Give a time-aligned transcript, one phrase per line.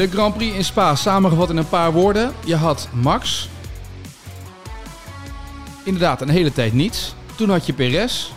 [0.00, 2.32] De Grand Prix in Spa, samengevat in een paar woorden.
[2.44, 3.48] Je had Max.
[5.84, 7.14] Inderdaad, een hele tijd niets.
[7.34, 8.30] Toen had je Perez.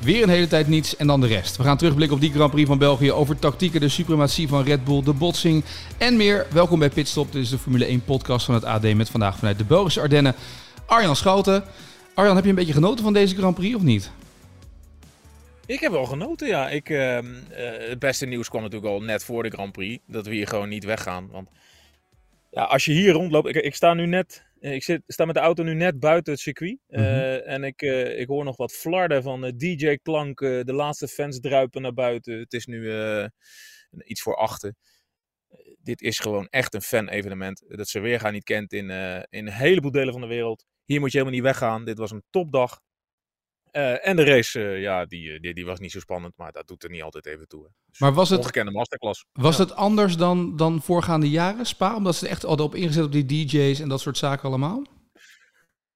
[0.00, 1.56] Weer een hele tijd niets en dan de rest.
[1.56, 4.84] We gaan terugblikken op die Grand Prix van België over tactieken, de suprematie van Red
[4.84, 5.64] Bull, de botsing
[5.98, 6.46] en meer.
[6.52, 7.32] Welkom bij Pitstop.
[7.32, 10.34] Dit is de Formule 1 podcast van het AD met vandaag vanuit de Belgische Ardennen.
[10.86, 11.64] Arjan Schouten.
[12.14, 14.10] Arjan, heb je een beetje genoten van deze Grand Prix of niet?
[15.70, 16.70] Ik heb wel genoten, ja.
[16.70, 17.22] Ik, uh, uh,
[17.88, 20.02] het beste nieuws kwam natuurlijk al net voor de Grand Prix.
[20.06, 21.28] Dat we hier gewoon niet weggaan.
[21.28, 21.48] Want
[22.50, 23.48] ja, als je hier rondloopt...
[23.48, 24.44] Ik, ik sta nu net...
[24.60, 26.78] Ik zit, sta met de auto nu net buiten het circuit.
[26.88, 27.02] Mm
[27.44, 27.82] en ik,
[28.16, 30.66] ik hoor nog wat flarden van DJ-klanken.
[30.66, 32.38] de laatste fans druipen naar buiten.
[32.38, 32.92] Het is nu
[34.04, 34.76] iets voor achten.
[35.82, 37.64] dit is gewoon echt een fan-evenement.
[37.68, 38.90] Dat ze weer gaan niet kent in,
[39.30, 40.64] in een heleboel delen van de wereld.
[40.84, 41.84] Hier moet je helemaal niet weggaan.
[41.84, 42.80] Dit was een topdag.
[43.72, 46.68] Uh, en de race, uh, ja, die, die, die, was niet zo spannend, maar dat
[46.68, 47.68] doet er niet altijd even toe.
[47.90, 49.24] Dus maar was het, ongekende masterclass.
[49.32, 49.62] Was ja.
[49.62, 51.96] het anders dan, dan voorgaande jaren, Spa?
[51.96, 54.86] Omdat ze echt al op ingezet op die DJ's en dat soort zaken allemaal?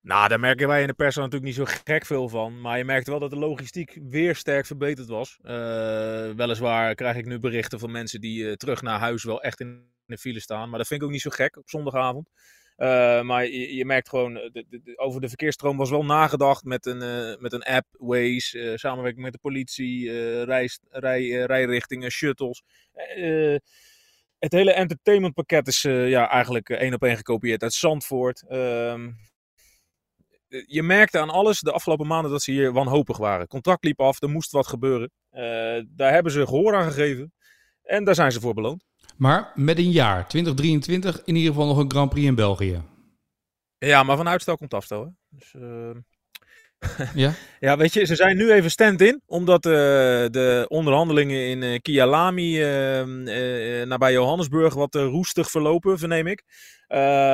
[0.01, 2.61] Nou, daar merken wij in de pers natuurlijk niet zo gek veel van.
[2.61, 5.39] Maar je merkt wel dat de logistiek weer sterk verbeterd was.
[5.43, 5.51] Uh,
[6.31, 10.19] weliswaar krijg ik nu berichten van mensen die terug naar huis wel echt in de
[10.19, 10.69] file staan.
[10.69, 12.29] Maar dat vind ik ook niet zo gek op zondagavond.
[12.77, 17.41] Uh, maar je, merkt gewoon, de, over de verkeersstroom was wel nagedacht met een, uh,
[17.41, 20.11] met een app, Waze, samenwerking met de politie,
[20.45, 22.63] rij, rij, rijrichtingen, shuttles.
[24.39, 28.45] het hele entertainmentpakket is ja, eigenlijk één op één gekopieerd uit Zandvoort.
[28.49, 29.11] Ehm,
[30.67, 33.47] je merkte aan alles de afgelopen maanden dat ze hier wanhopig waren.
[33.47, 35.11] Contract liep af, er moest wat gebeuren.
[35.89, 37.33] daar hebben ze gehoor aan gegeven
[37.83, 38.85] en daar zijn ze voor beloond.
[39.17, 42.83] Maar met een jaar, 2023, in ieder geval nog een Grand Prix in België.
[43.79, 45.05] Ja, maar van uitstel komt afstel.
[45.05, 45.11] Hè?
[45.29, 45.91] Dus, uh...
[47.15, 47.35] ja?
[47.67, 52.59] ja, weet je, ze zijn nu even stand-in, omdat uh, de onderhandelingen in uh, Kialami
[53.85, 56.43] nabij Johannesburg wat roestig verlopen, verneem ik.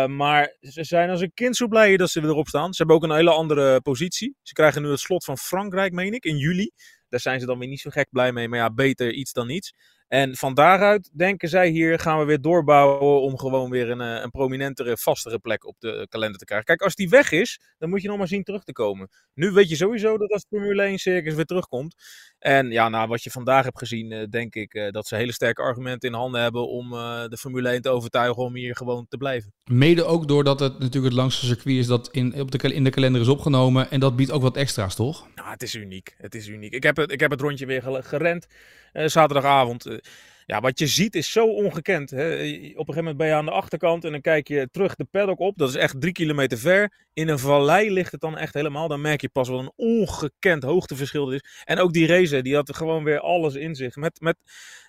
[0.07, 2.73] maar ze zijn als een kind zo blij dat ze erop staan.
[2.73, 4.35] Ze hebben ook een hele andere positie.
[4.43, 6.71] Ze krijgen nu het slot van Frankrijk, meen ik, in juli.
[7.09, 9.47] Daar zijn ze dan weer niet zo gek blij mee, maar ja, beter iets dan
[9.47, 9.73] niets.
[10.11, 14.31] En van daaruit denken zij hier gaan we weer doorbouwen om gewoon weer een, een
[14.31, 16.67] prominentere, vastere plek op de kalender te krijgen.
[16.67, 19.09] Kijk, als die weg is, dan moet je nog maar zien terug te komen.
[19.35, 21.95] Nu weet je sowieso dat als de Formule 1 circus weer terugkomt.
[22.39, 26.09] En ja, nou, wat je vandaag hebt gezien, denk ik dat ze hele sterke argumenten
[26.09, 29.53] in handen hebben om de Formule 1 te overtuigen om hier gewoon te blijven.
[29.65, 32.91] Mede ook doordat het natuurlijk het langste circuit is dat in, op de, in de
[32.91, 33.91] kalender is opgenomen.
[33.91, 35.29] En dat biedt ook wat extra's, toch?
[35.35, 36.15] Nou, het is uniek.
[36.17, 36.73] Het is uniek.
[36.73, 38.47] Ik heb het, ik heb het rondje weer gerend.
[38.93, 40.00] Uh, zaterdagavond.
[40.05, 40.11] Uh,
[40.51, 42.11] ja, wat je ziet is zo ongekend.
[42.11, 42.33] Hè?
[42.33, 45.05] Op een gegeven moment ben je aan de achterkant en dan kijk je terug de
[45.05, 45.59] paddock op.
[45.59, 46.93] Dat is echt drie kilometer ver.
[47.13, 48.89] In een vallei ligt het dan echt helemaal.
[48.89, 51.45] Dan merk je pas wat een ongekend hoogteverschil is.
[51.65, 53.97] En ook die race, die had gewoon weer alles in zich.
[53.97, 54.37] Met, met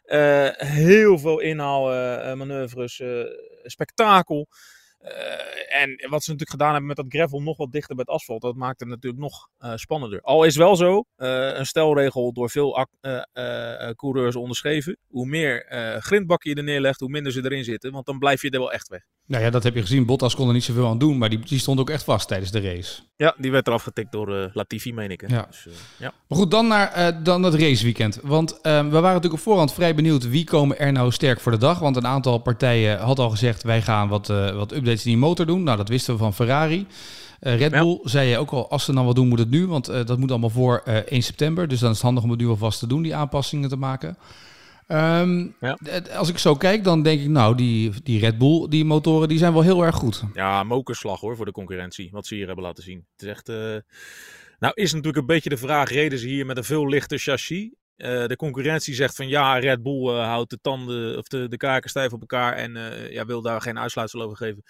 [0.05, 3.01] uh, heel veel inhaalmanoeuvres,
[3.63, 4.47] spektakel.
[5.03, 8.15] Uh, en wat ze natuurlijk gedaan hebben met dat gravel nog wat dichter bij het
[8.15, 10.21] asfalt, dat maakt het natuurlijk nog uh, spannender.
[10.21, 12.87] Al is wel zo, uh, een stelregel door veel
[13.95, 14.97] coureurs onderschreven.
[15.07, 15.65] Hoe meer
[15.99, 18.71] grindbakken je er neerlegt, hoe minder ze erin zitten, want dan blijf je er wel
[18.71, 19.01] echt weg.
[19.25, 20.05] Nou ja, dat heb je gezien.
[20.05, 22.51] Bottas kon er niet zoveel aan doen, maar die, die stond ook echt vast tijdens
[22.51, 23.01] de race.
[23.15, 25.21] Ja, die werd eraf getikt door Latifi, meen ik.
[25.21, 25.35] Hè?
[25.35, 25.45] Ja.
[25.45, 26.13] Dus, ja.
[26.27, 28.19] Maar goed, dan naar dan het raceweekend.
[28.23, 31.57] Want we waren natuurlijk op voorhand vrij benieuwd wie komen er nou sterk voor de
[31.57, 31.79] dag.
[31.79, 35.45] Want een aantal partijen had al gezegd, wij gaan wat, wat updates in die motor
[35.45, 35.63] doen.
[35.63, 36.87] Nou, dat wisten we van Ferrari.
[37.41, 38.09] Uh, Red Bull ja.
[38.09, 39.67] zei je ook al, als ze dan wat doen, moet het nu.
[39.67, 41.67] Want uh, dat moet allemaal voor uh, 1 september.
[41.67, 44.17] Dus dan is het handig om het nu alvast te doen, die aanpassingen te maken.
[44.87, 45.77] Um, ja.
[46.15, 49.37] Als ik zo kijk, dan denk ik, nou, die, die Red Bull, die motoren, die
[49.37, 50.23] zijn wel heel erg goed.
[50.33, 53.05] Ja, mokerslag hoor, voor de concurrentie, wat ze hier hebben laten zien.
[53.11, 53.47] Het is echt...
[54.59, 57.69] Nou, is natuurlijk een beetje de vraag, reden ze hier met een veel lichter chassis?
[58.01, 61.57] Uh, de concurrentie zegt van ja, Red Bull uh, houdt de tanden of de, de
[61.57, 64.63] kaken stijf op elkaar en uh, ja, wil daar geen uitsluitsel over geven.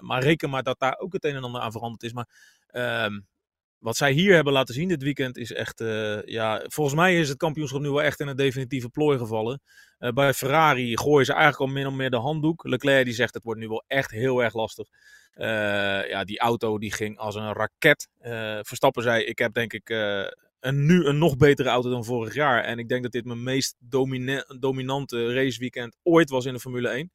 [0.00, 2.12] maar reken maar dat daar ook het een en ander aan veranderd is.
[2.12, 2.28] Maar
[2.66, 3.20] ehm,
[3.78, 5.82] wat zij hier hebben laten zien dit weekend is echt,
[6.24, 9.60] ja, volgens mij is het kampioenschap nu wel echt in een definitieve plooi gevallen.
[10.14, 12.64] bij Ferrari gooien ze eigenlijk al min of meer de handdoek.
[12.64, 14.88] Leclerc die zegt het wordt nu wel echt heel erg lastig.
[16.08, 18.08] ja, die auto die ging als een raket.
[18.66, 19.90] Verstappen zei, ik heb denk ik
[20.60, 22.64] en nu een nog betere auto dan vorig jaar.
[22.64, 26.88] En ik denk dat dit mijn meest domine dominante raceweekend ooit was in de Formule
[26.88, 27.12] 1.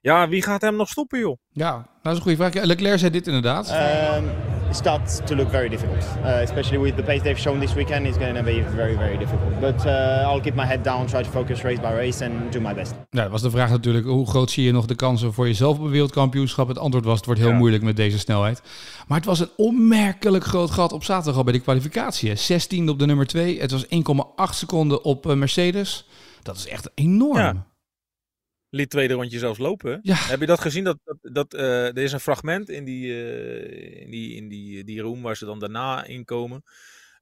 [0.00, 1.36] Ja, wie gaat hem nog stoppen, joh?
[1.52, 2.64] Ja, dat is een goede vraag.
[2.64, 3.70] Leclerc zei dit inderdaad.
[4.16, 8.06] Um, starts to look very difficult, uh, especially with the pace they've shown this weekend.
[8.06, 9.60] It's going to be very, very difficult.
[9.60, 9.92] But uh,
[10.30, 12.94] I'll keep my head down, try to focus race by race and do my best.
[13.10, 14.06] Ja, dat was de vraag natuurlijk.
[14.06, 16.68] Hoe groot zie je nog de kansen voor jezelf op een wereldkampioenschap?
[16.68, 17.56] Het antwoord was, het wordt heel Ja.
[17.56, 18.62] moeilijk met deze snelheid.
[19.06, 22.28] Maar het was een onmerkelijk groot gat op zaterdag al bij de kwalificatie.
[22.28, 22.34] hè.
[22.36, 23.60] 16 op de nummer 2.
[23.60, 26.06] Het was 1,8 seconden op eh, Mercedes.
[26.42, 27.38] Dat is echt enorm.
[27.38, 27.66] Ja.
[28.76, 29.98] Liet tweede rondje zelfs lopen.
[30.02, 30.14] Ja.
[30.14, 30.84] Heb je dat gezien?
[30.84, 34.84] Dat, dat, dat, eh, er is een fragment in die, eh, in die, in die,
[34.84, 36.62] die room waar ze dan daarna inkomen.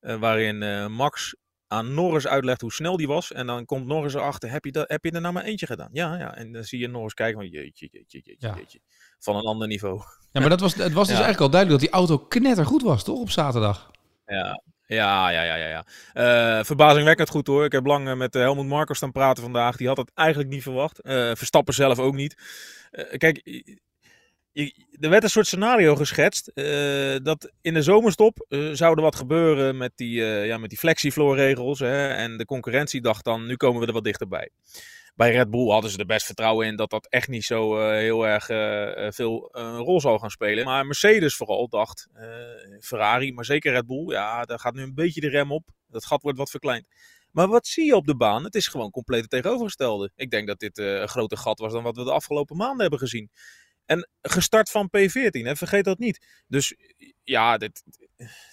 [0.00, 0.58] eh, waarin
[0.92, 1.34] Max
[1.66, 3.32] aan Norris uitlegt hoe snel die was.
[3.32, 5.88] En dan komt Norris erachter, heb je, dat, heb je er nou maar eentje gedaan?
[5.92, 6.36] Ja, ja.
[6.36, 8.54] En dan zie je Norris kijken van jeetje, jeetje, jeetje, Ja.
[8.56, 8.80] jeetje.
[9.18, 10.02] Van een ander niveau.
[10.32, 11.22] Ja, maar dat was, het was dus Ja.
[11.24, 13.20] eigenlijk al duidelijk dat die auto knettergoed was, toch?
[13.20, 13.90] Op zaterdag.
[14.26, 15.68] Ja, ja, ja, ja, ja.
[15.68, 15.84] ja.
[16.58, 17.64] Eh, verbazingwekkend goed hoor.
[17.64, 19.76] Ik heb lang eh, met eh, Helmut Marko staan praten vandaag.
[19.76, 21.00] Die had het eigenlijk niet verwacht.
[21.32, 22.34] Verstappen zelf ook niet.
[23.16, 23.62] Kijk,
[25.00, 26.50] er werd een soort scenario geschetst.
[27.22, 31.80] dat in de zomerstop zou er wat gebeuren met die, ja, met die flexifloorregels.
[31.80, 34.50] En de concurrentie dacht dan, nu komen we er wat dichterbij.
[35.14, 37.98] Bij Red Bull hadden ze er best vertrouwen in dat dat echt niet zo eh,
[37.98, 40.64] heel erg eh, eh, veel een rol zou gaan spelen.
[40.64, 42.08] Maar Mercedes vooral dacht,
[42.80, 45.68] Ferrari, maar zeker Red Bull, ja, daar gaat nu een beetje de rem op.
[45.88, 46.86] Dat gat wordt wat verkleind.
[47.30, 48.44] Maar wat zie je op de baan?
[48.44, 50.10] Het is gewoon compleet het tegenovergestelde.
[50.14, 52.98] Ik denk dat dit een groter gat was dan wat we de afgelopen maanden hebben
[52.98, 53.30] gezien.
[53.84, 56.44] En gestart van P14, hè, vergeet dat niet.
[56.46, 56.74] Dus
[57.22, 57.82] ja, dit,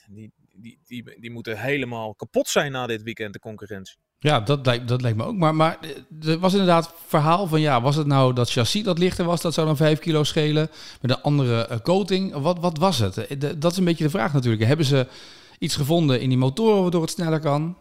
[0.08, 3.98] die, die, die, die moeten helemaal kapot zijn na dit weekend, de concurrentie.
[4.24, 5.36] Ja, dat lijkt, dat lijkt me ook.
[5.36, 8.98] Maar, maar eh, er was inderdaad verhaal van, ja, was het nou dat chassis dat
[8.98, 9.42] lichter was?
[9.42, 10.70] Dat zou dan 5 kilo schelen
[11.02, 12.34] met een andere eh, coating.
[12.34, 13.18] Wat, wat was het?
[13.18, 14.64] Eh, Dat is een beetje de vraag natuurlijk.
[14.64, 15.08] Hebben ze
[15.60, 17.78] iets gevonden in die motoren waardoor het sneller kan?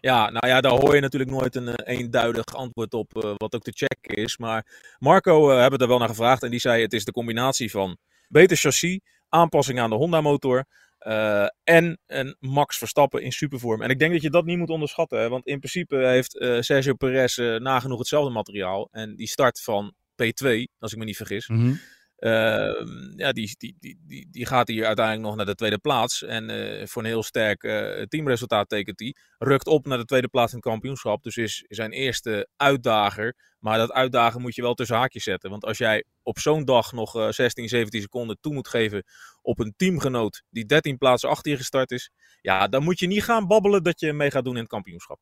[0.00, 3.72] Ja, nou ja, daar hoor je natuurlijk nooit een eenduidig antwoord op, wat ook te
[3.74, 4.38] checken is.
[4.38, 4.66] Maar
[4.98, 7.96] Marco eh hebben er wel naar gevraagd en die zei het is de combinatie van
[8.28, 10.64] beter chassis, aanpassing aan de Honda-motor
[11.02, 13.82] eh, en een Max Verstappen in supervorm.
[13.82, 16.60] En ik denk dat je dat niet moet onderschatten, hè, want in principe heeft eh,
[16.60, 18.88] Sergio Perez eh, nagenoeg hetzelfde materiaal.
[18.90, 21.74] En die start van P2, als ik me niet vergis, Mhm.
[22.16, 26.22] Ehm, ja, die, die, die, die, die gaat hier uiteindelijk nog naar de tweede plaats.
[26.22, 27.60] En voor een heel sterk
[28.08, 29.14] teamresultaat tekent hij.
[29.38, 31.22] Rukt op naar de tweede plaats in het kampioenschap.
[31.22, 33.34] Dus is zijn eerste uitdager.
[33.62, 35.50] Maar dat uitdagen moet je wel tussen haakjes zetten.
[35.50, 39.04] Want als jij op zo'n dag nog eh, 16, 17 seconden toe moet geven
[39.42, 42.10] op een teamgenoot die 13 plaatsen achter je gestart is.
[42.40, 45.18] Ja, dan moet je niet gaan babbelen dat je mee gaat doen in het kampioenschap.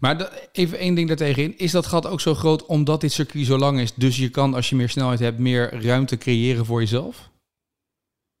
[0.00, 1.58] Maar de- even één ding daartegenin.
[1.58, 3.94] Is dat gat ook zo groot omdat dit circuit zo lang is?
[3.94, 7.30] Dus je kan, als je meer snelheid hebt, meer ruimte creëren voor jezelf?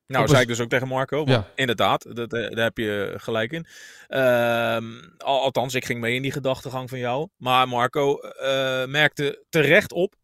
[0.06, 1.22] Nou, zei ik dus ook tegen Marco.
[1.26, 1.50] Ja.
[1.54, 3.66] Inderdaad, dat, eh, daar heb je gelijk in.
[4.06, 4.84] Ehm,
[5.18, 7.28] al- althans, ik ging mee in die gedachtegang van jou.
[7.36, 10.14] Maar Marco eh, merkte terecht op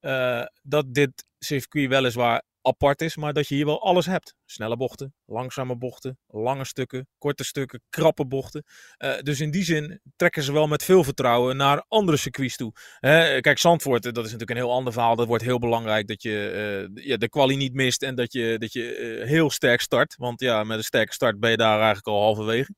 [0.00, 4.34] eh, dat dit circuit weliswaar apart is, maar dat je hier wel alles hebt.
[4.46, 8.64] Snelle bochten, langzame bochten, lange stukken, korte stukken, krappe bochten.
[8.96, 12.72] Eh, dus in die zin trekken ze wel met veel vertrouwen naar andere circuits toe.
[12.98, 15.16] Hè, kijk, Zandvoort, eh, dat is natuurlijk een heel ander verhaal.
[15.16, 16.50] Dat wordt heel belangrijk dat je
[16.94, 20.14] eh, ja, de kwalie niet mist en dat je, dat je heel sterk start.
[20.16, 22.74] Want ja, met een sterke start ben je daar eigenlijk al halverwege.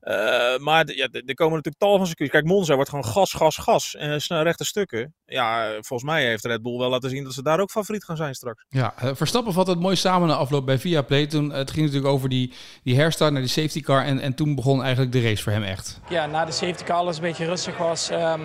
[0.00, 2.32] Eh, maar ja, er komen natuurlijk tal van circuits.
[2.32, 3.96] Kijk, Monza wordt gewoon gas, gas, gas.
[3.96, 5.14] En snel rechte stukken.
[5.26, 8.04] Ja, eh, volgens mij heeft Red Bull wel laten zien dat ze daar ook favoriet
[8.04, 8.64] gaan zijn straks.
[8.68, 11.26] Ja, eh, Verstappen vat het mooi samen na afloop bij Viaplay.
[11.26, 12.52] Toen, het ging natuurlijk over die,
[12.82, 14.04] die herstart naar die safety car.
[14.04, 16.00] En, en toen begon eigenlijk de race voor hem echt.
[16.08, 18.40] ja, na de safety car alles een beetje rustig was, ehm,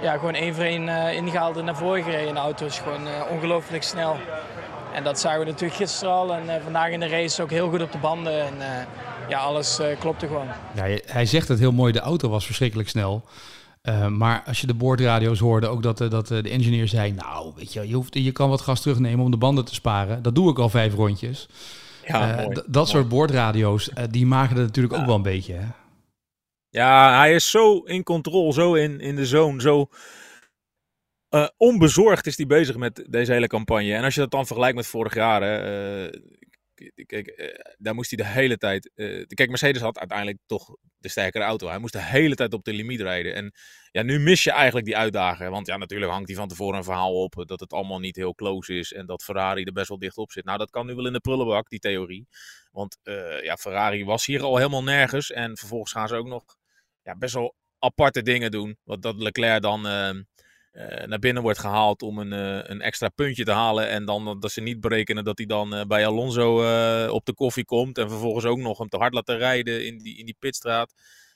[0.00, 2.34] ja, gewoon één voor één eh, ingehaald en naar voren gereden.
[2.34, 4.16] De auto is gewoon eh, ongelooflijk snel.
[4.94, 7.68] En dat zagen we natuurlijk gisteren al en eh, vandaag in de race ook heel
[7.68, 8.46] goed op de banden.
[8.46, 8.86] En eh,
[9.28, 10.46] ja, alles eh, klopte gewoon.
[10.74, 13.24] Ja, hij zegt het heel mooi, de auto was verschrikkelijk snel.
[13.82, 17.12] Eh, maar als je de boordradio's hoorde, ook dat, dat de engineer zei...
[17.12, 20.22] nou, weet je, je, hoeft, je kan wat gas terugnemen om de banden te sparen.
[20.22, 21.48] Dat doe ik al vijf rondjes.
[22.06, 22.62] Ja, mooi.
[22.66, 25.54] dat soort boordradio's, die maken het natuurlijk ook wel een beetje.
[25.54, 25.66] Hè?
[26.68, 29.88] Ja, hij is zo in controle, zo in, in de zone, zo
[31.34, 33.94] eh, onbezorgd is hij bezig met deze hele campagne.
[33.94, 36.20] En als je dat dan vergelijkt met vorig jaar, eh,
[37.06, 38.90] kijk, eh, daar moest hij de hele tijd...
[39.26, 41.68] kijk, Mercedes had uiteindelijk toch de sterkere auto.
[41.68, 43.34] Hij moest de hele tijd op de limiet rijden.
[43.34, 43.52] En
[43.90, 45.50] ja, nu mis je eigenlijk die uitdager.
[45.50, 48.34] Want ja, natuurlijk hangt hij van tevoren een verhaal op dat het allemaal niet heel
[48.34, 48.92] close is.
[48.92, 50.44] En dat Ferrari er best wel dicht op zit.
[50.44, 52.28] Nou, dat kan nu wel in de prullenbak, die theorie.
[52.70, 52.98] Want
[53.42, 55.30] ja, Ferrari was hier al helemaal nergens.
[55.30, 56.44] En vervolgens gaan ze ook nog
[57.02, 58.78] ja, best wel aparte dingen doen.
[58.84, 59.86] Wat dat Leclerc dan
[61.06, 63.88] naar binnen wordt gehaald om een, eh, een extra puntje te halen.
[63.88, 67.34] En dan dat ze niet berekenen dat hij dan eh, bij Alonso eh, op de
[67.34, 67.98] koffie komt.
[67.98, 70.94] En vervolgens ook nog hem te hard laten rijden in die, in die pitstraat.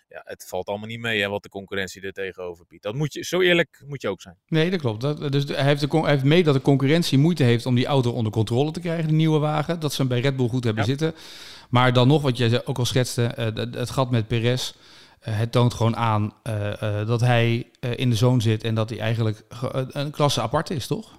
[0.08, 2.82] ja, het valt allemaal niet mee hè, wat de concurrentie er tegenover biedt.
[2.82, 4.36] Dat moet je, zo eerlijk moet je ook zijn.
[4.46, 5.00] Nee, dat klopt.
[5.00, 7.86] Dat, dus hij heeft, de, hij heeft mee dat de concurrentie moeite heeft om die
[7.86, 9.80] auto onder controle te krijgen, de nieuwe wagen.
[9.80, 10.88] Dat ze hem bij Red Bull goed hebben Ja.
[10.88, 11.14] zitten.
[11.70, 14.72] Maar dan nog, wat jij ook al schetste, eh, het- het gat met Perez.
[15.20, 18.90] Eh, het toont gewoon aan eh, eh, dat hij in de zone zit en dat
[18.90, 21.16] hij eigenlijk ge- een- een klasse apart is, toch?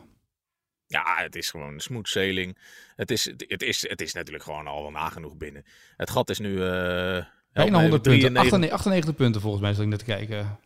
[0.87, 2.57] Ja, het is gewoon smooth sailing.
[2.95, 5.65] Het is, het, is, het is natuurlijk gewoon al wel nagenoeg binnen.
[5.97, 6.55] Het gat is nu...
[6.55, 8.01] Bijna even, 100 punten.
[8.01, 8.41] 93.
[8.41, 10.59] 98, 98 punten volgens mij, zat ik net kijken.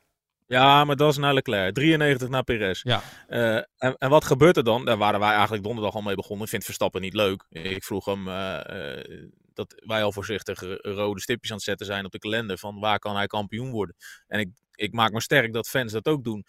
[0.47, 1.73] Ja, maar dat is naar Leclerc.
[1.73, 2.81] 93 naar Perez.
[2.83, 4.85] Ja, en, en wat gebeurt er dan?
[4.85, 6.43] Daar waren wij eigenlijk donderdag al mee begonnen.
[6.43, 7.43] Ik vind Verstappen niet leuk.
[7.49, 8.27] Ik vroeg hem
[9.55, 12.57] dat wij al voorzichtig r- rode stipjes aan het zetten zijn op de kalender.
[12.57, 13.95] Van waar kan hij kampioen worden?
[14.27, 16.45] En ik, ik maak me sterk dat fans dat ook doen.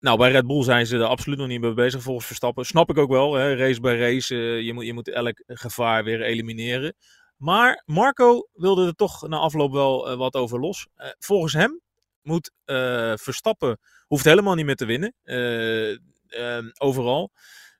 [0.00, 2.66] Nou, bij Red Bull zijn ze er absoluut nog niet mee bezig volgens Verstappen.
[2.66, 3.34] Snap ik ook wel.
[3.34, 3.54] Hè?
[3.54, 4.34] Race bij race.
[4.34, 6.94] eh, je, moet, je moet elk gevaar weer elimineren.
[7.36, 10.86] Maar Marco wilde er toch na afloop wel eh, wat over los.
[10.94, 11.80] Eh, volgens hem
[12.22, 15.14] moet eh, Verstappen hoeft helemaal niet meer te winnen.
[15.22, 17.30] eh, overal.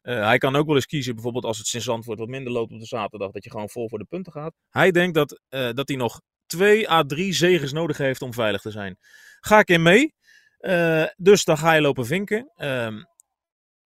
[0.06, 2.72] Eh, hij kan ook wel eens kiezen, bijvoorbeeld als het Sint wordt wat minder loopt
[2.72, 4.54] op de zaterdag, dat je gewoon vol voor de punten gaat.
[4.70, 8.60] Hij denkt dat, eh, dat hij nog twee à drie zegens nodig heeft om veilig
[8.60, 8.96] te zijn.
[9.40, 10.14] Ga ik in mee.
[10.58, 12.52] Eh, dus dan ga je lopen vinken.
[12.54, 13.02] Ehm,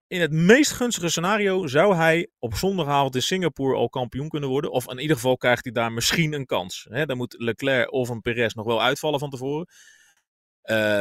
[0.07, 4.71] in het meest gunstige scenario zou hij op zondagavond in Singapore al kampioen kunnen worden.
[4.71, 6.87] Of in ieder geval krijgt hij daar misschien een kans.
[7.05, 9.67] Dan moet Leclerc of een Perez nog wel uitvallen van tevoren.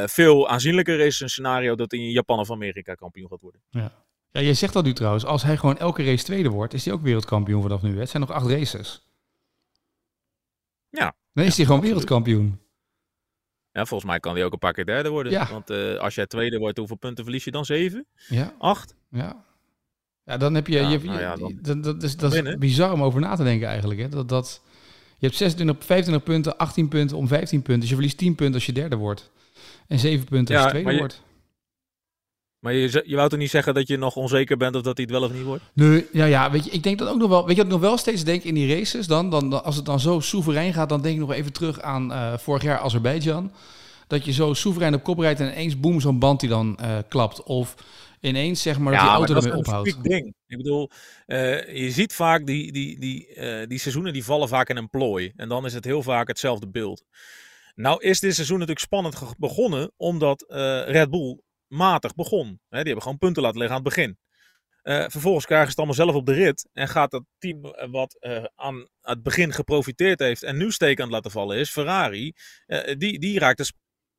[0.08, 3.62] Veel aanzienlijker is een scenario dat hij in Japan of Amerika kampioen gaat worden.
[3.68, 4.08] ja.
[4.30, 5.24] Ja, jij zegt dat nu trouwens.
[5.24, 7.92] Als hij gewoon elke race tweede wordt, is hij ook wereldkampioen vanaf nu.
[7.94, 8.00] hè?
[8.00, 9.02] Het zijn nog acht races.
[10.88, 11.14] Ja.
[11.32, 12.60] Dan is hij gewoon wereldkampioen.
[13.72, 15.32] Ja, volgens mij kan hij ook een paar keer derde worden.
[15.32, 15.48] Ja.
[15.50, 17.64] Want eh, als jij tweede wordt, hoeveel punten verlies je dan?
[17.64, 18.06] Zeven?
[18.28, 18.94] Ja, Acht?
[19.10, 19.44] ja.
[20.24, 20.72] Ja, dan heb je...
[20.80, 23.42] Ja, je, nou je- dan- dat, dat is, dat is bizar om over na te
[23.42, 24.00] denken eigenlijk.
[24.00, 24.08] Hè?
[24.08, 24.62] Dat, dat,
[25.18, 27.80] je hebt 26, 25 punten, 18 punten om 15 punten.
[27.80, 29.30] Dus je verliest 10 punten als je derde wordt.
[29.86, 31.22] En 7 punten als je tweede wordt.
[32.60, 35.06] Maar je, je wou toch niet zeggen dat je nog onzeker bent of dat hij
[35.10, 35.62] het wel of niet wordt?
[35.74, 37.40] Nee, ja, ja, weet je, ik denk dat ook nog wel.
[37.46, 39.06] Weet je wat ik nog wel steeds denk in die races?
[39.06, 41.80] Dan, dan, dan- als het dan zo soeverein gaat, dan denk ik nog even terug
[41.80, 43.52] aan eh, vorig jaar Azerbeidzjan.
[44.06, 46.96] Dat je zo soeverein op kop rijdt en ineens boem, zo'n band die dan eh,
[47.08, 47.42] klapt.
[47.42, 47.74] Of
[48.20, 49.90] ineens zeg maar dat die auto dat ermee is een ophoudt.
[49.90, 50.34] freak ding.
[50.46, 50.90] Ik bedoel,
[51.26, 53.28] eh, je ziet vaak die, die, die,
[53.66, 55.32] die seizoenen die vallen vaak in een plooi.
[55.36, 57.04] En dan is het heel vaak hetzelfde beeld.
[57.74, 60.44] Nou is dit seizoen natuurlijk spannend begonnen, omdat
[60.86, 61.38] Red Bull
[61.70, 62.46] matig begon.
[62.46, 64.18] Hè, die hebben gewoon punten laten liggen aan het begin.
[64.82, 66.68] Eh, vervolgens krijgen ze het allemaal zelf op de rit.
[66.72, 70.98] En gaat dat team eh, wat eh, aan het begin geprofiteerd heeft en nu steek
[70.98, 72.32] aan het laten vallen is, Ferrari,
[72.98, 73.72] die, die raakt de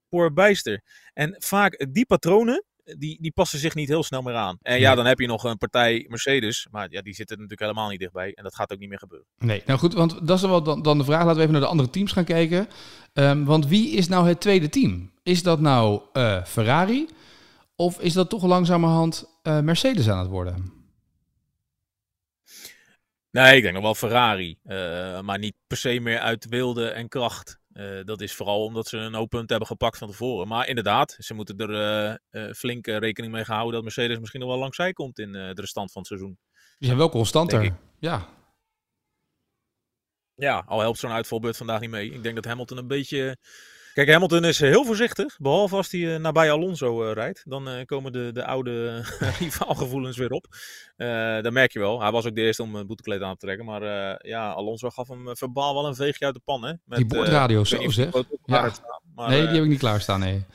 [0.06, 0.82] spoor bijster.
[1.14, 4.58] En vaak die patronen, die, die passen zich niet heel snel meer aan.
[4.62, 7.90] En ja, dan heb je nog een partij Mercedes, maar ja, die zitten natuurlijk helemaal
[7.90, 8.34] niet dichtbij.
[8.34, 9.28] En dat gaat ook niet meer gebeuren.
[9.38, 11.24] Nee, nou goed, want dat is wel dan, dan de vraag.
[11.24, 12.68] Laten we even naar de andere teams gaan kijken.
[13.14, 15.12] Ehm, want wie is nou het tweede team?
[15.24, 16.02] Is dat nou
[16.46, 17.08] Ferrari?
[17.82, 20.74] Of is dat toch langzamerhand eh, Mercedes aan het worden?
[23.32, 24.58] Nee, ik denk nog wel Ferrari.
[24.64, 27.60] eh, maar niet per se meer uit wilde en kracht.
[27.74, 30.48] Eh, dat is vooral omdat ze een hoop punten hebben gepakt van tevoren.
[30.48, 32.20] Maar inderdaad, ze moeten er
[32.56, 35.92] flink rekening mee houden dat Mercedes misschien nog wel langs zij komt in de restant
[35.92, 36.38] van het seizoen.
[36.78, 37.76] Die zijn wel constanter.
[38.00, 38.30] Ja,
[40.36, 42.12] Ja, al helpt zo'n uitvalbeurt vandaag niet mee.
[42.12, 43.38] Ik denk dat Hamilton een beetje...
[43.94, 45.38] Kijk, Hamilton is heel voorzichtig.
[45.40, 47.44] Behalve als hij eh, nabij Alonso eh, rijdt.
[47.46, 49.04] Dan eh, komen de, de oude
[49.40, 50.46] rivaalgevoelens weer op.
[50.98, 52.02] Eh dat merk je wel.
[52.02, 53.66] Hij was ook de eerste om een boetekleed aan te trekken.
[53.66, 56.64] Maar eh, ja, Alonso gaf hem eh, verbaal wel een veegje uit de pan.
[56.64, 56.74] Hè?
[56.86, 58.12] Met, die bordradio, eh, ik zo of zeg.
[58.12, 58.72] die Ja.
[59.16, 60.46] maar, nee, eh, die heb ik niet klaarstaan, nee.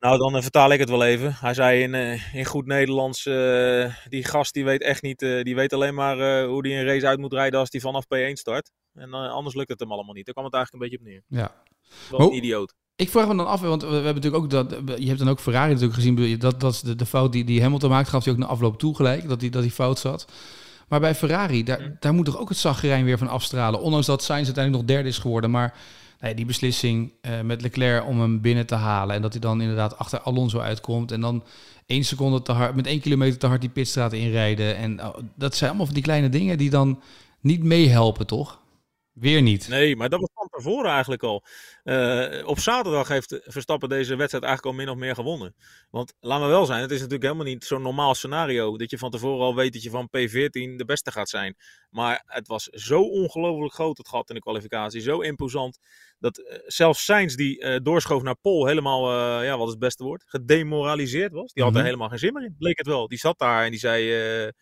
[0.00, 1.34] nou, dan eh, vertaal ik het wel even.
[1.34, 5.42] Hij zei in, eh, in goed Nederlands, eh, die gast die weet echt niet, eh,
[5.42, 8.04] die weet alleen maar eh, hoe hij een race uit moet rijden als hij vanaf
[8.04, 8.70] P1 start.
[8.94, 10.24] En eh, anders lukt het hem allemaal niet.
[10.24, 11.40] Daar kwam het eigenlijk een beetje op neer.
[11.40, 11.62] Ja.
[12.10, 12.74] Wat een idioot.
[12.96, 14.76] Ik vraag me dan af, want we, hebben natuurlijk ook dat.
[14.98, 16.38] Je hebt dan ook Ferrari natuurlijk gezien.
[16.38, 18.78] Dat, dat is de, de fout die, die Hamilton maakt, gaf hij ook na afloop
[18.78, 19.28] toe gelijk.
[19.28, 20.26] Dat hij dat hij fout zat.
[20.88, 21.90] Maar bij Ferrari, daar, Hm.
[22.00, 23.80] daar moet toch ook het zagrijn weer van afstralen.
[23.80, 25.50] Ondanks dat Sainz uiteindelijk nog derde is geworden.
[25.50, 25.74] Maar
[26.20, 29.16] nou die beslissing eh, met Leclerc om hem binnen te halen.
[29.16, 31.12] En dat hij dan inderdaad achter Alonso uitkomt.
[31.12, 31.44] En dan
[31.86, 34.76] één seconde te hard, met één kilometer te hard die pitstraat inrijden.
[34.76, 37.00] En oh, dat zijn allemaal van die kleine dingen die dan
[37.40, 38.60] niet meehelpen, toch?
[39.20, 39.68] Weer niet.
[39.68, 41.44] Nee, maar dat was van tevoren eigenlijk al.
[41.82, 45.54] Eh, op zaterdag heeft Verstappen deze wedstrijd eigenlijk al min of meer gewonnen.
[45.90, 48.76] Want laat maar wel zijn, het is natuurlijk helemaal niet zo'n normaal scenario.
[48.78, 51.56] Dat je van tevoren al weet dat je van P14 de beste gaat zijn.
[51.90, 55.00] Maar het was zo ongelooflijk groot het gat in de kwalificatie.
[55.00, 55.78] Zo imposant.
[56.18, 60.04] Dat eh, zelfs Sainz die eh, doorschoof naar Pol helemaal, ja wat is het beste
[60.04, 60.24] woord?
[60.26, 61.52] Gedemoraliseerd was.
[61.52, 61.80] Die had Mhm.
[61.80, 62.54] er helemaal geen zin meer in.
[62.58, 63.08] Bleek het wel.
[63.08, 64.52] Die zat daar en die zei...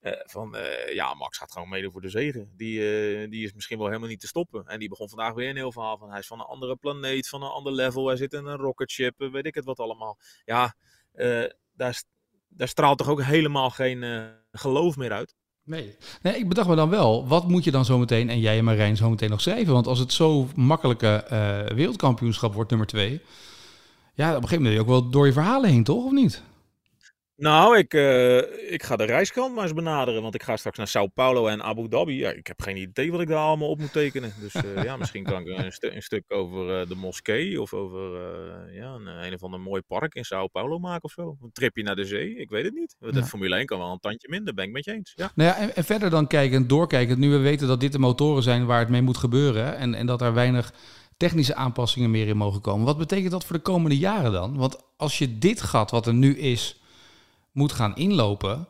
[0.00, 2.50] eh, van eh, ja, Max gaat gewoon meedoen voor de zegen.
[2.56, 4.66] Die, eh, die is misschien wel helemaal niet te stoppen.
[4.66, 7.28] En die begon vandaag weer een heel verhaal van hij is van een andere planeet,
[7.28, 8.06] van een ander level.
[8.06, 10.18] Hij zit in een rocket ship, weet ik het wat allemaal.
[10.44, 10.74] Ja,
[11.72, 12.02] daar,
[12.48, 15.34] daar straalt toch ook helemaal geen geloof meer uit.
[15.64, 15.96] Nee.
[16.22, 18.96] nee, ik bedacht me dan wel, wat moet je dan zometeen, en jij en Marijn
[18.96, 19.72] zometeen nog schrijven?
[19.72, 21.24] Want als het zo makkelijke
[21.74, 23.22] wereldkampioenschap wordt, nummer twee,
[24.14, 26.04] ja, op een gegeven moment ben je ook wel door je verhalen heen, toch?
[26.04, 26.42] Of niet?
[27.40, 30.22] Nou, ik, uh, ik ga de reiskant maar eens benaderen.
[30.22, 32.18] Want ik ga straks naar Sao Paulo en Abu Dhabi.
[32.18, 34.32] Ja, ik heb geen idee wat ik daar allemaal op moet tekenen.
[34.40, 37.60] Dus uh, ja, misschien kan ik een, een stuk over uh, de moskee.
[37.60, 38.18] Of over
[38.72, 41.36] ja, een, een of ander mooi park in Sao Paulo maken of zo.
[41.42, 42.36] Een tripje naar de zee.
[42.36, 42.96] Ik weet het niet.
[42.98, 43.24] De ja.
[43.24, 44.54] Formule 1 kan wel een tandje minder.
[44.54, 45.12] Ben ik met je eens.
[45.16, 45.30] Ja.
[45.34, 47.18] Nou ja, en, en verder dan kijken, doorkijken.
[47.18, 49.76] Nu we weten dat dit de motoren zijn waar het mee moet gebeuren.
[49.76, 50.72] En, en dat er weinig
[51.16, 52.86] technische aanpassingen meer in mogen komen.
[52.86, 54.56] Wat betekent dat voor de komende jaren dan?
[54.56, 56.79] Want als je dit gat wat er nu is
[57.52, 58.68] moet gaan inlopen.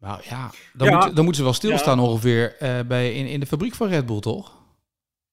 [0.00, 3.46] Nou ja, dan, Moet, dan moeten ze wel stilstaan ongeveer uh, bij, in, in de
[3.46, 4.56] fabriek van Red Bull, toch?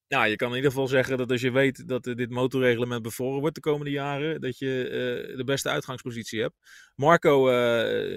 [0.07, 3.39] Ja, je kan in ieder geval zeggen dat als je weet dat dit motorreglement bevroren
[3.39, 4.83] wordt de komende jaren, dat je
[5.29, 6.55] uh, de beste uitgangspositie hebt.
[6.95, 7.53] Marco uh,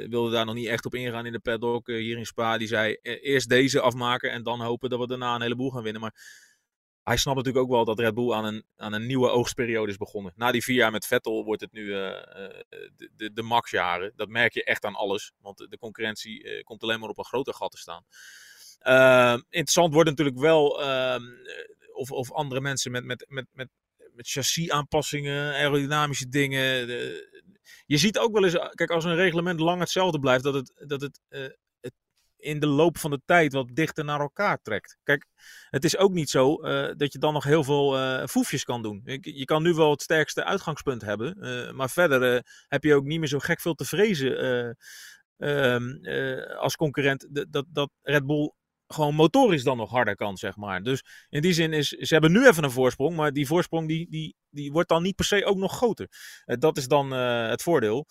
[0.08, 2.58] wilde daar nog niet echt op ingaan in de paddock hier in Spa.
[2.58, 6.00] Die zei eerst deze afmaken en dan hopen dat we daarna een heleboel gaan winnen.
[6.00, 6.14] Maar
[7.08, 9.96] hij snapt natuurlijk ook wel dat Red Bull aan een, aan een nieuwe oogstperiode is
[9.96, 10.32] begonnen.
[10.36, 11.96] Na die vier jaar met Vettel wordt het nu uh,
[12.96, 14.12] de, de, de maxjaren.
[14.16, 15.32] Dat merk je echt aan alles.
[15.40, 18.04] Want de concurrentie uh, komt alleen maar op een groter gat te staan.
[18.82, 21.22] Uh, interessant wordt natuurlijk wel ehm,
[21.92, 23.68] of, of andere mensen met, met, met, met,
[24.12, 26.86] met chassis aanpassingen, aerodynamische dingen.
[26.86, 27.28] De,
[27.86, 31.00] je ziet ook wel eens, kijk als een reglement lang hetzelfde blijft, dat het, dat
[31.00, 31.20] het
[32.38, 34.98] in de loop van de tijd wat dichter naar elkaar trekt.
[35.02, 35.26] Kijk,
[35.70, 38.82] het is ook niet zo uh, dat je dan nog heel veel uh, foefjes kan
[38.82, 39.00] doen.
[39.20, 43.18] Je kan nu wel het sterkste uitgangspunt hebben, uh, maar verder heb je ook niet
[43.18, 44.76] meer zo gek veel te vrezen
[45.36, 46.06] ehm,
[46.56, 48.52] als concurrent dat, dat Red Bull
[48.86, 50.82] gewoon motorisch dan nog harder kan, zeg maar.
[50.82, 54.10] Dus in die zin is, ze hebben nu even een voorsprong, maar die voorsprong die,
[54.10, 56.08] die, die wordt dan niet per se ook nog groter.
[56.44, 58.06] dat is dan het voordeel.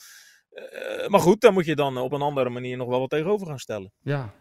[0.57, 3.47] Uh, maar goed, daar moet je dan op een andere manier nog wel wat tegenover
[3.47, 3.91] gaan stellen.
[4.01, 4.33] Ja,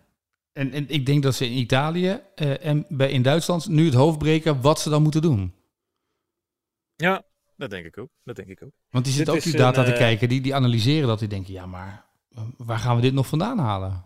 [0.52, 3.94] en, en ik denk dat ze in Italië uh, en bij, in Duitsland nu het
[3.94, 5.54] hoofd breken wat ze dan moeten doen.
[6.94, 7.22] Ja,
[7.56, 8.08] dat denk ik ook.
[8.24, 8.72] Dat denk ik ook.
[8.90, 11.28] Want die zitten ook die data een, te uh, kijken, die, die analyseren dat, die
[11.28, 12.04] denken, ja, maar
[12.56, 14.05] waar gaan we dit nog vandaan halen?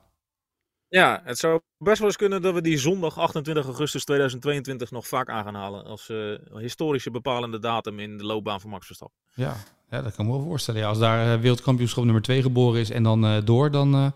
[0.91, 5.09] Ja, het zou best wel eens kunnen dat we die zondag 28 augustus 2022 nog
[5.09, 5.85] vaak aan gaan halen.
[5.85, 9.19] Als uh, historische bepalende datum in de loopbaan van Max Verstappen.
[9.35, 9.57] Ja,
[9.91, 10.81] ja dat kan ik me wel voorstellen.
[10.81, 14.13] Ja, als daar uh, wereldkampioenschap nummer 2 geboren is en dan uh, door, dan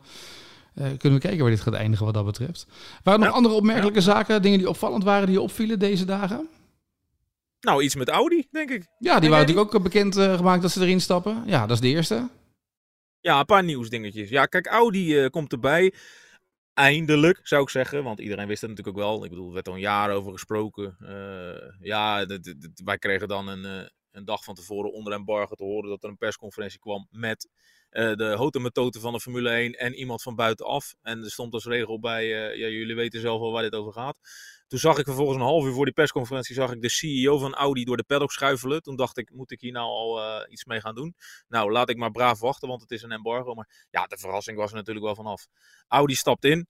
[0.74, 2.66] kunnen we kijken waar dit gaat eindigen wat dat betreft.
[3.02, 4.04] Waren er nog andere opmerkelijke ja.
[4.04, 6.48] zaken, dingen die opvallend waren, die je opvielen deze dagen?
[7.60, 8.86] Nou, iets met Audi, denk ik.
[8.98, 11.42] Ja, die waren natuurlijk ook bekend gemaakt dat ze erin stappen.
[11.46, 12.28] Ja, dat is de eerste.
[13.20, 14.28] Ja, een paar nieuwsdingetjes.
[14.28, 15.92] Ja, kijk, Audi komt erbij.
[16.74, 18.04] Eindelijk, zou ik zeggen.
[18.04, 19.24] Want iedereen wist het natuurlijk ook wel.
[19.24, 20.96] Ik bedoel, er werd al jaar over gesproken.
[21.00, 22.26] Uh, ja,
[22.84, 26.08] wij kregen dan een, uh, een dag van tevoren onder embargo te horen dat er
[26.08, 27.48] een persconferentie kwam met
[27.90, 30.94] uh, de hotemethode van de Formule 1 en iemand van buitenaf.
[31.02, 34.18] En er stond als regel bij, ja, jullie weten zelf wel waar dit over gaat.
[34.74, 37.54] Toen zag ik vervolgens een half uur voor die persconferentie zag ik de CEO van
[37.54, 38.82] Audi door de paddock schuifelen.
[38.82, 41.14] Toen dacht ik, moet ik hier nou al uh, iets mee gaan doen?
[41.48, 43.54] Nou, laat ik maar braaf wachten, want het is een embargo.
[43.54, 45.46] Maar ja, de verrassing was er natuurlijk wel vanaf.
[45.88, 46.66] Audi stapt in.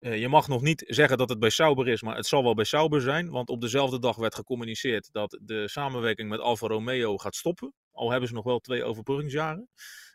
[0.00, 2.54] Uh, je mag nog niet zeggen dat het bij Sauber is, maar het zal wel
[2.54, 3.30] bij Sauber zijn.
[3.30, 7.74] Want op dezelfde dag werd gecommuniceerd dat de samenwerking met Alfa Romeo gaat stoppen.
[7.90, 9.68] Al hebben ze nog wel twee overbruggingsjaren.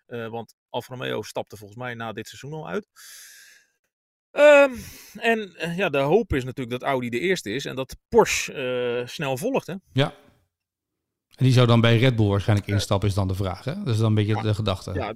[0.08, 2.88] Uh, want Alfa Romeo stapte volgens mij na dit seizoen al uit.
[4.38, 4.78] Um,
[5.20, 9.00] en uh, ja, de hoop is natuurlijk dat Audi de eerste is en dat Porsche
[9.02, 9.68] uh, snel volgt.
[9.68, 9.76] Hè?
[9.94, 10.14] Ja.
[11.36, 13.64] En die zou dan bij Red Bull waarschijnlijk instappen, is dan de vraag.
[13.64, 13.84] Hè?
[13.84, 14.42] Dat is dan een beetje ja.
[14.42, 14.94] de gedachte.
[14.94, 15.14] Ja.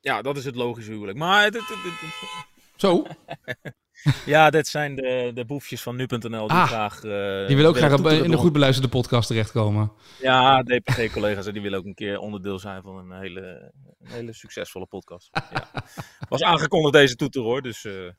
[0.00, 1.18] ja, dat is het logische huwelijk.
[1.18, 1.44] Maar.
[1.44, 2.48] Het, het, het,
[2.80, 3.06] Zo?
[4.26, 7.04] ja, dit zijn de, de boefjes van nu.nl die ah, graag...
[7.04, 9.92] Uh, die willen ook graag in een goed beluisterde podcast terechtkomen.
[10.20, 14.86] Ja, DPG-collega's, die willen ook een keer onderdeel zijn van een hele, een hele succesvolle
[14.86, 15.30] podcast.
[15.32, 15.84] Ja.
[16.28, 17.84] Was aangekondigd deze toeter hoor, dus...
[17.84, 18.10] Uh,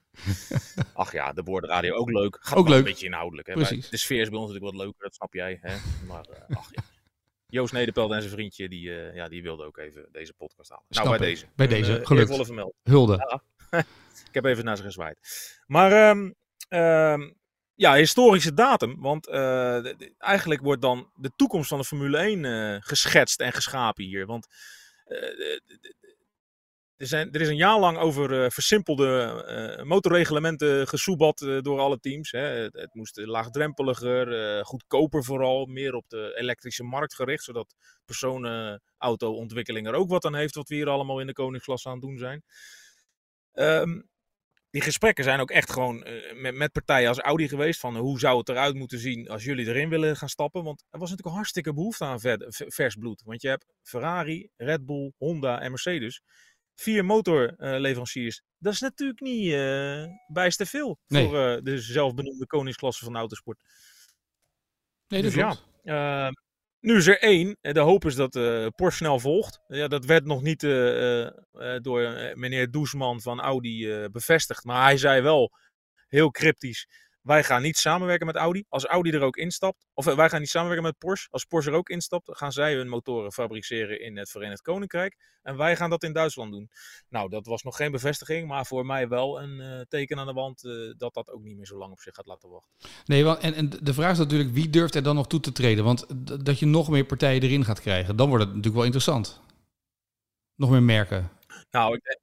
[0.93, 2.37] ach ja, de boordradio ook leuk.
[2.41, 2.77] Gaat ook leuk.
[2.77, 3.47] een beetje inhoudelijk.
[3.47, 3.53] Hè?
[3.53, 3.89] Precies.
[3.89, 5.59] De sfeer is bij ons natuurlijk wat leuker, dat snap jij.
[5.61, 5.75] Hè?
[6.07, 6.81] Maar uh, ach ja.
[7.47, 10.85] Joost Nederpelt en zijn vriendje, die, uh, ja, die wilde ook even deze podcast halen.
[10.89, 11.45] Snap nou, bij deze.
[11.55, 12.69] Bij deze, gelukkig.
[12.83, 13.15] Hulde.
[13.17, 13.41] Ja.
[14.27, 15.19] Ik heb even naar ze gezwaaid.
[15.67, 16.35] Maar um,
[16.69, 17.39] um,
[17.81, 18.95] ja, historische datum.
[18.99, 24.03] Want uh, eigenlijk wordt dan de toekomst van de Formule 1 uh, geschetst en geschapen
[24.03, 24.25] hier.
[24.25, 24.47] Want
[25.07, 25.59] uh,
[26.97, 32.31] er, zijn, er is een jaar lang over versimpelde motorreglementen gesoebat door alle teams.
[32.31, 32.39] Hè.
[32.39, 37.43] Het, het, moest laagdrempeliger, goedkoper vooral, meer op de elektrische markt gericht.
[37.43, 41.93] Zodat personenauto-ontwikkeling er ook wat aan heeft, wat we hier allemaal in de koningsklasse aan
[41.93, 42.43] het doen zijn.
[43.53, 44.09] Um,
[44.71, 47.79] die gesprekken zijn ook echt gewoon eh, met, met partijen als Audi geweest.
[47.79, 50.63] Van hoe zou het eruit moeten zien als jullie erin willen gaan stappen.
[50.63, 52.19] Want er was natuurlijk een hartstikke behoefte aan
[52.67, 53.21] vers bloed.
[53.25, 56.21] Want je hebt Ferrari, Red Bull, Honda en Mercedes.
[56.75, 58.41] Vier motorleveranciers.
[58.57, 61.25] dat is natuurlijk niet eh bijst te veel Nee.
[61.25, 63.59] voor eh, de zelfbenoemde koningsklasse van de autosport.
[65.07, 66.31] Nee, dat Dus ja.
[66.81, 67.57] Nu is er één.
[67.61, 69.59] En de hoop is dat eh Porsche snel volgt.
[69.67, 71.31] Ja, dat werd nog niet eh, eh,
[71.81, 74.63] door meneer Doesman van Audi bevestigd.
[74.63, 75.51] Maar hij zei wel
[76.07, 76.87] heel cryptisch.
[77.21, 78.63] Wij gaan niet samenwerken met Audi.
[78.69, 79.85] Als Audi er ook instapt.
[79.93, 81.27] Of eh, wij gaan niet samenwerken met Porsche.
[81.31, 85.17] Als Porsche er ook instapt, gaan zij hun motoren fabriceren in het Verenigd Koninkrijk.
[85.41, 86.69] En wij gaan dat in Duitsland doen.
[87.09, 88.47] Nou, dat was nog geen bevestiging.
[88.47, 91.57] Maar voor mij wel een eh, teken aan de wand eh, dat dat ook niet
[91.57, 92.71] meer zo lang op zich gaat laten wachten.
[93.05, 95.51] Nee, want, en, en de vraag is natuurlijk wie durft er dan nog toe te
[95.51, 95.83] treden?
[95.83, 96.05] Want
[96.45, 99.41] dat je nog meer partijen erin gaat krijgen, dan wordt het natuurlijk wel interessant.
[100.55, 101.31] Nog meer merken.
[101.71, 102.19] Nou, ik denk,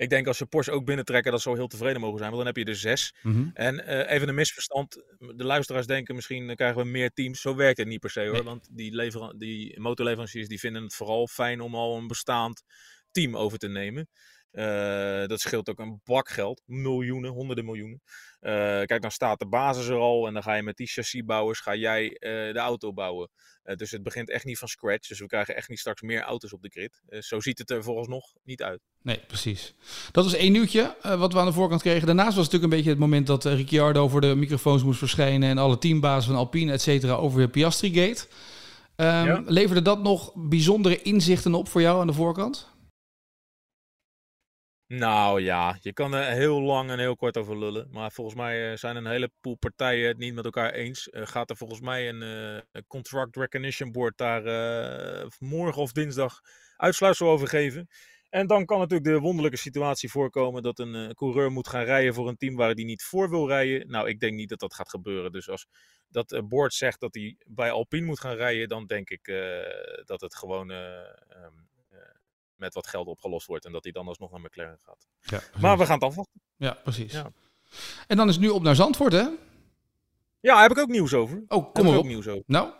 [0.00, 2.30] ik denk als ze Porsche ook binnentrekken, dat ze heel tevreden mogen zijn.
[2.30, 3.14] Want dan heb je er zes.
[3.22, 3.48] Mhm.
[3.54, 5.02] En eh, even een misverstand.
[5.18, 7.40] De luisteraars denken misschien krijgen we meer teams.
[7.40, 8.32] Zo werkt het niet per se hoor.
[8.32, 8.42] Nee.
[8.42, 12.62] Want die, die motorleveranciers die vinden het vooral fijn om al een bestaand
[13.10, 14.08] team over te nemen.
[14.50, 16.62] Eh, dat scheelt ook een bak geld.
[16.66, 18.02] Miljoenen, honderden miljoenen.
[18.40, 20.26] Eh, kijk, dan staat de basis er al.
[20.26, 23.30] En dan ga je met die chassisbouwers ga jij eh, de auto bouwen.
[23.76, 25.08] Dus het begint echt niet van scratch.
[25.08, 27.00] Dus we krijgen echt niet straks meer auto's op de grid.
[27.08, 28.80] Eh, zo ziet het er vooralsnog niet uit.
[29.02, 29.74] Nee, precies.
[30.12, 32.06] Dat was één nieuwtje eh, wat we aan de voorkant kregen.
[32.06, 35.48] Daarnaast was het natuurlijk een beetje het moment dat Ricciardo voor de microfoons moest verschijnen
[35.48, 38.26] en alle teambazen van Alpine, et cetera, over Piastri Gate.
[38.96, 39.42] Ehm, Ja.
[39.46, 42.69] Leverde dat nog bijzondere inzichten op voor jou aan de voorkant?
[44.92, 47.88] Nou ja, je kan er heel lang en heel kort over lullen.
[47.90, 51.08] Maar volgens mij eh, zijn een heleboel partijen het niet met elkaar eens.
[51.08, 54.42] Eh, gaat er volgens mij een, eh, Contract Recognition Board daar
[55.38, 56.40] morgen of dinsdag
[56.76, 57.88] uitsluitsel over geven.
[58.28, 62.28] En dan kan natuurlijk de wonderlijke situatie voorkomen dat een coureur moet gaan rijden voor
[62.28, 63.90] een team waar hij niet voor wil rijden.
[63.90, 65.32] Nou, ik denk niet dat dat gaat gebeuren.
[65.32, 65.66] Dus als
[66.08, 69.26] dat board zegt dat hij bij Alpine moet gaan rijden, dan denk ik
[70.04, 71.69] dat het gewoon eh, ehm, eh,
[72.60, 73.64] met wat geld opgelost wordt.
[73.64, 75.06] En dat hij dan alsnog naar McLaren gaat.
[75.20, 76.40] Ja, Maar we gaan het afwachten.
[76.56, 77.12] ja precies.
[77.12, 77.30] Ja.
[78.06, 79.28] En dan is het nu op naar Zandvoort, hè?
[80.40, 81.44] Ja, daar heb ik ook nieuws over.
[81.48, 82.42] Oh, kom maar ook nieuws over.
[82.46, 82.72] Nou,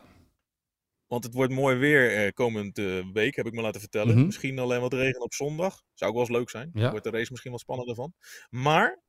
[1.07, 4.15] Want het wordt mooi weer eh, komend eh, week, heb ik me laten vertellen.
[4.17, 4.25] Mhm.
[4.27, 5.83] Misschien alleen wat regen op zondag.
[5.95, 6.71] Zou ook wel eens leuk zijn.
[6.75, 6.91] Ja.
[6.91, 8.13] Wordt de race misschien wat spannender van.
[8.51, 9.01] Maar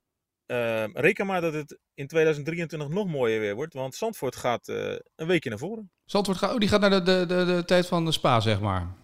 [0.45, 3.73] eh, reken maar dat het in 2023 nog mooier weer wordt.
[3.73, 5.91] Want Zandvoort gaat eh, een weekje naar voren.
[6.05, 8.59] Zandvoort gaat, oh, die gaat naar de, de, de, de tijd van de Spa, zeg
[8.61, 8.95] maar.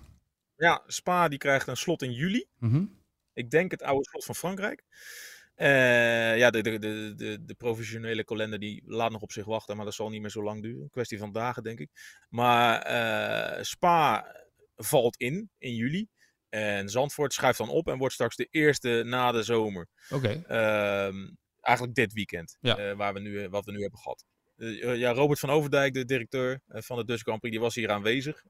[0.58, 2.46] Ja, Spa die krijgt een slot in juli.
[2.60, 2.86] Mhm.
[3.34, 4.84] Ik denk het oude slot van Frankrijk.
[5.56, 9.76] Eh, ja, de, de, de, de, de professionele kalender die laat nog op zich wachten,
[9.76, 10.82] maar dat zal niet meer zo lang duren.
[10.82, 11.90] Een kwestie van dagen, denk ik.
[12.30, 14.36] Maar eh, Spa
[14.76, 16.08] valt in, in juli.
[16.50, 19.88] En Zandvoort schuift dan op en wordt straks de eerste na de zomer.
[20.10, 20.44] Oké.
[20.48, 21.30] Ehm,
[21.62, 22.78] eigenlijk dit weekend, Ja.
[22.78, 24.26] eh, waar we nu, wat we nu hebben gehad.
[24.58, 27.90] Eh, ja, Robert van Overdijk, de directeur van de Dutch Grand Prix, die was hier
[27.92, 28.44] aanwezig.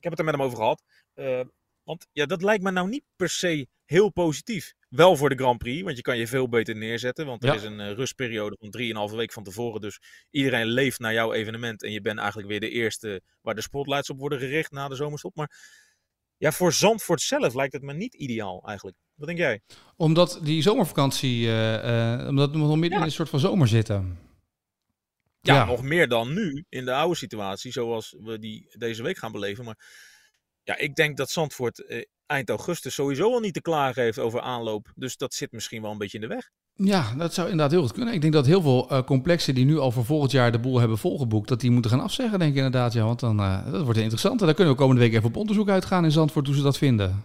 [0.00, 0.82] Ik heb het er met hem over gehad.
[1.14, 1.40] Eh,
[1.82, 4.72] want ja, dat lijkt me nou niet per se heel positief.
[4.88, 7.26] Wel voor de Grand Prix, want je kan je veel beter neerzetten.
[7.26, 7.54] Want er Ja.
[7.54, 9.80] is een eh, rustperiode van 3,5 week van tevoren.
[9.80, 11.82] Dus iedereen leeft naar jouw evenement.
[11.82, 14.94] En je bent eigenlijk weer de eerste waar de spotlights op worden gericht na de
[14.94, 15.36] zomerstop.
[15.36, 15.58] Maar
[16.36, 18.96] ja, voor Zandvoort zelf lijkt het me niet ideaal eigenlijk.
[19.14, 19.60] Wat denk jij?
[19.96, 24.18] Omdat die zomervakantie, eh, omdat we nog midden in een soort van zomer zitten.
[25.40, 25.64] Ja, Ja.
[25.64, 29.64] nog meer dan nu in de oude situatie, zoals we die deze week gaan beleven.
[29.64, 29.78] Maar
[30.62, 34.40] ja, ik denk dat Zandvoort eh, eind augustus sowieso al niet te klagen heeft over
[34.40, 34.92] aanloop.
[34.94, 36.50] Dus dat zit misschien wel een beetje in de weg.
[36.74, 38.14] Ja, dat zou inderdaad heel goed kunnen.
[38.14, 40.78] Ik denk dat heel veel eh, complexen die nu al voor volgend jaar de boel
[40.78, 42.92] hebben volgeboekt, dat die moeten gaan afzeggen, denk ik inderdaad.
[42.92, 44.40] Ja, want dan eh, dat wordt interessant.
[44.40, 46.78] En daar kunnen we komende week even op onderzoek uitgaan in Zandvoort hoe ze dat
[46.78, 47.24] vinden.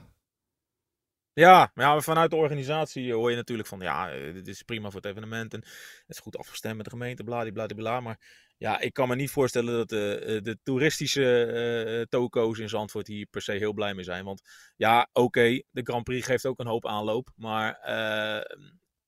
[1.35, 5.01] Ja, ja, vanuit de organisatie hoor je natuurlijk van ja, eh, dit is prima voor
[5.01, 7.99] het evenement en het is goed afgestemd met de gemeente, bladibladibla.
[7.99, 8.19] Maar
[8.57, 13.07] ja, ik kan me niet voorstellen dat de, eh, de toeristische eh, toko's in Zandvoort
[13.07, 14.25] hier per se heel blij mee zijn.
[14.25, 14.41] Want
[14.75, 17.29] ja, oké, de Grand Prix geeft ook een hoop aanloop.
[17.35, 18.57] Maar eh,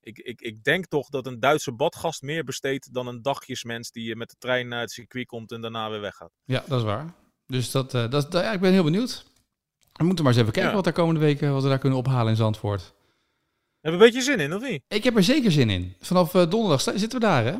[0.01, 4.15] ik, ik, ik denk toch dat een Duitse badgast meer besteedt dan een dagjesmens die
[4.15, 6.31] met de trein naar het circuit komt en daarna weer weggaat.
[6.43, 7.13] Ja, dat is waar.
[7.45, 9.25] Dus dat, eh, dat, dat- ja, ik ben heel benieuwd.
[9.97, 10.75] We moeten maar eens even kijken Ja.
[10.75, 12.81] wat daar komende week eh, wat we daar kunnen ophalen in Zandvoort.
[12.81, 12.93] Heb
[13.81, 14.83] je een beetje zin in, of niet?
[14.87, 15.95] Ik heb er zeker zin in.
[15.99, 17.55] Vanaf eh, donderdag zitten we daar, hè?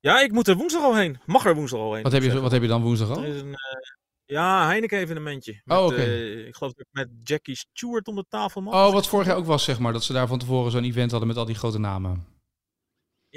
[0.00, 1.18] Ja, ik moet er woensdag al heen.
[1.26, 2.02] Mag er woensdag al heen.
[2.02, 3.22] Wat heb je, wat heb je dan woensdag al?
[3.22, 3.80] Er is een, eh,
[4.24, 5.60] ja, Heineken evenementje.
[5.64, 5.94] Met, Oh, oké.
[5.94, 8.74] eh, ik geloof dat ik met Jackie Stewart om de tafel mag.
[8.74, 9.92] Oh, wat vorig jaar ook was, zeg maar.
[9.92, 12.26] Dat ze daar van tevoren zo'n event hadden met al die grote namen.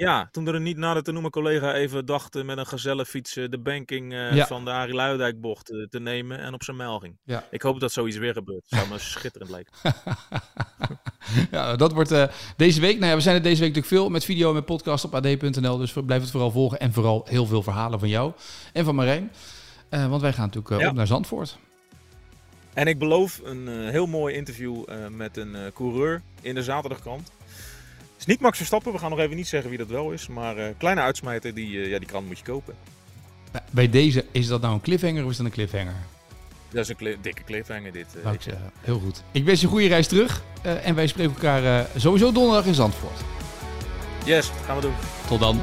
[0.00, 3.36] Ja, toen er een niet nader te noemen collega even dacht eh, met een gezellenfiets
[3.36, 4.46] eh, de banking eh, Ja.
[4.46, 7.18] van de Arie Luidijk-bocht eh, te nemen en op zijn mijl ging.
[7.24, 7.46] Ja.
[7.50, 8.62] Ik hoop dat zoiets weer gebeurt.
[8.66, 9.72] Zou me schitterend lijken.
[11.56, 12.24] ja, dat wordt uh,
[12.56, 12.98] deze week.
[12.98, 15.14] Nou ja, we zijn er deze week natuurlijk veel met video en met podcast op
[15.14, 15.76] ad.nl.
[15.76, 16.80] Dus blijf het vooral volgen.
[16.80, 18.32] En vooral heel veel verhalen van jou
[18.72, 19.32] en van Marijn.
[19.90, 20.88] Want wij gaan natuurlijk ja.
[20.88, 21.58] op naar Zandvoort.
[22.74, 27.30] En ik beloof een heel mooi interview met een coureur in de zaterdagkrant.
[28.20, 30.28] Is niet Max Verstappen, we gaan nog even niet zeggen wie dat wel is.
[30.28, 32.74] Maar kleine uitsmijter, die, ja, die krant moet je kopen.
[33.70, 35.94] Bij deze, is dat nou een cliffhanger of is dat een cliffhanger?
[36.70, 38.06] Dat is een cli dikke cliffhanger dit.
[38.24, 38.72] Uh, ik zeggen.
[38.80, 39.22] Heel goed.
[39.32, 40.42] Ik wens je een goede reis terug.
[40.66, 43.20] Uh, en wij spreken elkaar uh, sowieso donderdag in Zandvoort.
[44.24, 44.94] Yes, gaan we doen.
[45.28, 45.60] Tot dan.